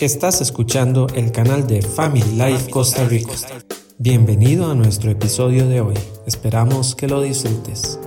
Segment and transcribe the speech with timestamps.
[0.00, 3.32] Estás escuchando el canal de Family Life Costa Rica.
[3.98, 5.96] Bienvenido a nuestro episodio de hoy.
[6.24, 7.98] Esperamos que lo disfrutes.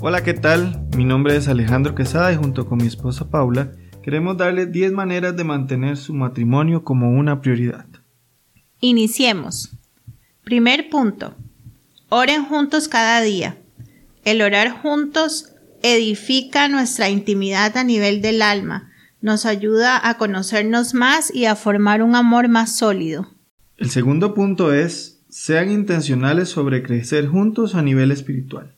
[0.00, 0.86] Hola, ¿qué tal?
[0.96, 5.36] Mi nombre es Alejandro Quesada y junto con mi esposa Paula queremos darle 10 maneras
[5.36, 7.86] de mantener su matrimonio como una prioridad.
[8.78, 9.70] Iniciemos.
[10.44, 11.34] Primer punto.
[12.10, 13.56] Oren juntos cada día.
[14.24, 15.51] El orar juntos
[15.82, 22.02] edifica nuestra intimidad a nivel del alma, nos ayuda a conocernos más y a formar
[22.02, 23.30] un amor más sólido.
[23.76, 28.74] El segundo punto es, sean intencionales sobre crecer juntos a nivel espiritual.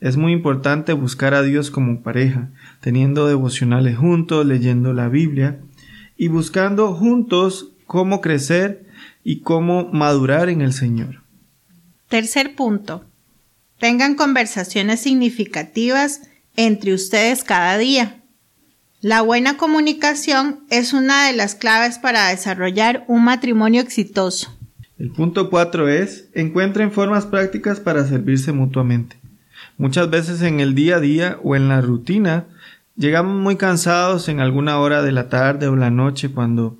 [0.00, 5.60] Es muy importante buscar a Dios como pareja, teniendo devocionales juntos, leyendo la Biblia
[6.16, 8.86] y buscando juntos cómo crecer
[9.24, 11.22] y cómo madurar en el Señor.
[12.08, 13.04] Tercer punto.
[13.78, 16.22] Tengan conversaciones significativas
[16.56, 18.22] entre ustedes cada día.
[19.00, 24.56] La buena comunicación es una de las claves para desarrollar un matrimonio exitoso.
[24.98, 29.16] El punto 4 es, encuentren formas prácticas para servirse mutuamente.
[29.76, 32.46] Muchas veces en el día a día o en la rutina
[32.96, 36.78] llegamos muy cansados en alguna hora de la tarde o la noche cuando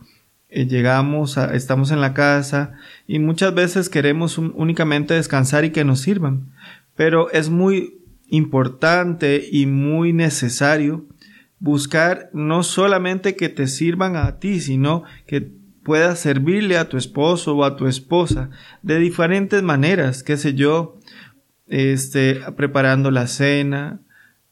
[0.48, 2.72] eh, llegamos, estamos en la casa
[3.06, 6.52] y muchas veces queremos únicamente descansar y que nos sirvan.
[6.94, 11.06] Pero es muy importante y muy necesario
[11.58, 17.56] buscar no solamente que te sirvan a ti, sino que puedas servirle a tu esposo
[17.56, 18.50] o a tu esposa
[18.82, 20.98] de diferentes maneras, qué sé yo,
[21.66, 24.00] este, preparando la cena,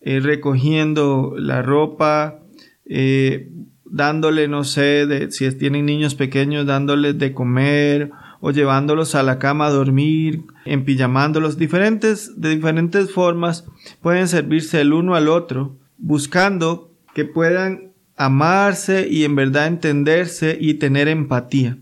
[0.01, 2.41] eh, recogiendo la ropa,
[2.85, 3.51] eh,
[3.85, 8.11] dándole, no sé, de, si tienen niños pequeños, dándoles de comer
[8.47, 13.65] o llevándolos a la cama a dormir, empillamándolos, diferentes, de diferentes formas
[14.03, 20.75] pueden servirse el uno al otro, buscando que puedan amarse y en verdad entenderse y
[20.75, 21.79] tener empatía.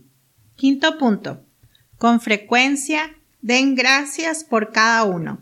[0.54, 1.42] Quinto punto.
[1.98, 5.40] Con frecuencia den gracias por cada uno.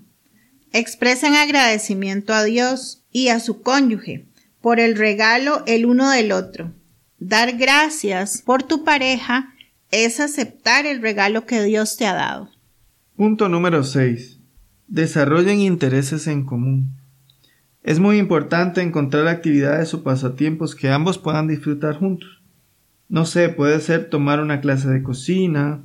[0.73, 4.25] Expresen agradecimiento a Dios y a su cónyuge
[4.63, 6.73] por el regalo el uno del otro.
[7.19, 9.53] Dar gracias por tu pareja
[9.91, 12.51] es aceptar el regalo que Dios te ha dado.
[13.17, 14.39] Punto número 6.
[14.87, 16.97] Desarrollen intereses en común.
[17.83, 22.43] Es muy importante encontrar actividades o pasatiempos que ambos puedan disfrutar juntos.
[23.09, 25.83] No sé, puede ser tomar una clase de cocina,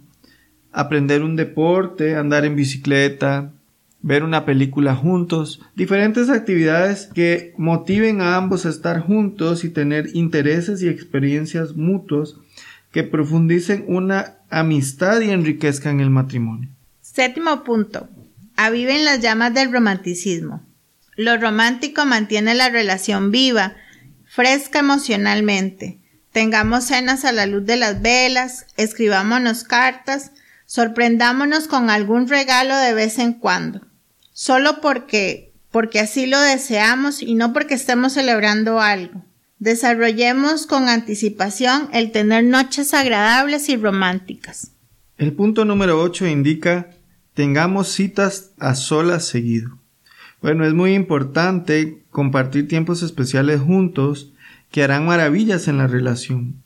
[0.72, 3.54] aprender un deporte, andar en bicicleta,
[4.02, 10.10] ver una película juntos, diferentes actividades que motiven a ambos a estar juntos y tener
[10.14, 12.40] intereses y experiencias mutuos
[12.96, 16.70] que profundicen una amistad y enriquezcan el matrimonio.
[17.02, 18.08] Séptimo punto.
[18.56, 20.66] Aviven las llamas del romanticismo.
[21.18, 23.76] Lo romántico mantiene la relación viva,
[24.24, 26.00] fresca emocionalmente.
[26.32, 30.32] Tengamos cenas a la luz de las velas, escribámonos cartas,
[30.66, 33.82] sorprendámonos con algún regalo de vez en cuando.
[34.32, 39.26] Solo porque, porque así lo deseamos y no porque estemos celebrando algo.
[39.66, 44.70] Desarrollemos con anticipación el tener noches agradables y románticas.
[45.18, 46.92] El punto número 8 indica
[47.34, 49.80] tengamos citas a solas seguido.
[50.40, 54.34] Bueno, es muy importante compartir tiempos especiales juntos
[54.70, 56.62] que harán maravillas en la relación.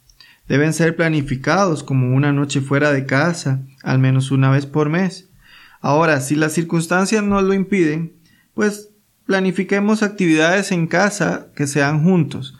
[0.50, 5.30] Deben ser planificados como una noche fuera de casa, al menos una vez por mes.
[5.80, 8.12] Ahora, si las circunstancias no lo impiden,
[8.54, 8.90] pues
[9.26, 12.59] planifiquemos actividades en casa que sean juntos,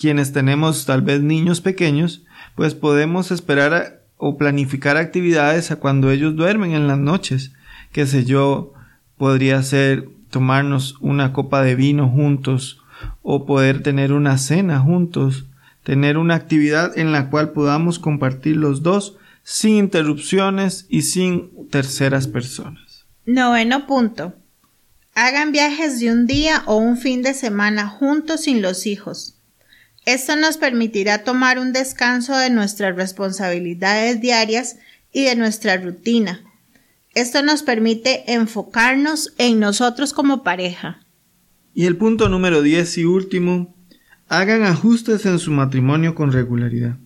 [0.00, 2.22] quienes tenemos tal vez niños pequeños,
[2.54, 7.52] pues podemos esperar o planificar actividades a cuando ellos duermen en las noches.
[7.92, 8.72] Qué sé yo,
[9.18, 12.82] podría ser tomarnos una copa de vino juntos
[13.20, 15.44] o poder tener una cena juntos,
[15.82, 22.26] tener una actividad en la cual podamos compartir los dos sin interrupciones y sin terceras
[22.26, 23.04] personas.
[23.26, 24.32] Noveno punto.
[25.14, 29.36] Hagan viajes de un día o un fin de semana juntos sin los hijos.
[30.06, 34.76] Esto nos permitirá tomar un descanso de nuestras responsabilidades diarias
[35.12, 36.40] y de nuestra rutina.
[37.14, 41.00] Esto nos permite enfocarnos en nosotros como pareja.
[41.74, 43.74] Y el punto número 10 y último,
[44.28, 46.96] hagan ajustes en su matrimonio con regularidad.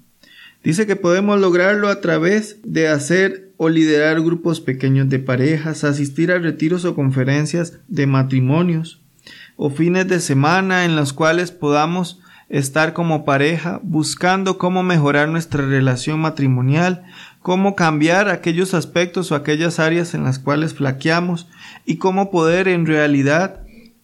[0.63, 6.31] Dice que podemos lograrlo a través de hacer o liderar grupos pequeños de parejas, asistir
[6.31, 9.03] a retiros o conferencias de matrimonios
[9.57, 15.67] o fines de semana en los cuales podamos estar como pareja buscando cómo mejorar nuestra
[15.67, 17.05] relación matrimonial,
[17.41, 21.49] cómo cambiar aquellos aspectos o aquellas áreas en las cuales flaqueamos
[21.85, 23.61] y cómo poder en realidad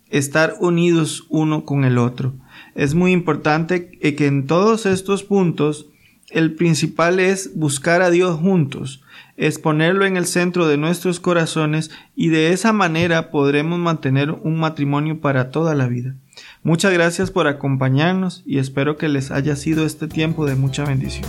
[0.08, 2.34] estar unidos uno con el otro.
[2.74, 5.86] Es muy importante que en todos estos puntos
[6.30, 9.02] el principal es buscar a Dios juntos,
[9.36, 14.60] es ponerlo en el centro de nuestros corazones y de esa manera podremos mantener un
[14.60, 16.14] matrimonio para toda la vida.
[16.62, 21.26] Muchas gracias por acompañarnos y espero que les haya sido este tiempo de mucha bendición.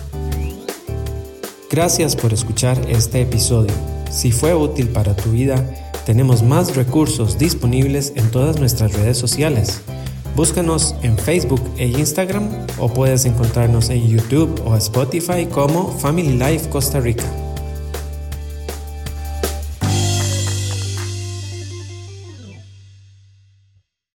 [1.70, 3.74] Gracias por escuchar este episodio.
[4.10, 5.56] Si fue útil para tu vida,
[6.06, 9.82] tenemos más recursos disponibles en todas nuestras redes sociales.
[10.36, 16.70] Búscanos en Facebook e Instagram o puedes encontrarnos en YouTube o Spotify como Family Life
[16.70, 17.26] Costa Rica.